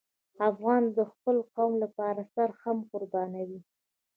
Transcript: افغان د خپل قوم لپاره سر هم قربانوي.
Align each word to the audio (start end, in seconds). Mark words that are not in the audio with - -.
افغان 0.49 0.83
د 0.97 0.99
خپل 1.11 1.37
قوم 1.55 1.73
لپاره 1.83 2.21
سر 2.33 2.49
هم 2.61 2.77
قربانوي. 2.91 3.59